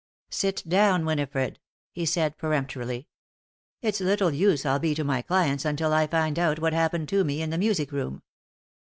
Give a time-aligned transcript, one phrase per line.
[0.31, 1.59] "Sit down, Winifred,"
[1.91, 3.07] he said, peremptorily.
[3.83, 7.23] "It's little use I'll be to my clients until I find out what happened to
[7.23, 8.23] me in the music room.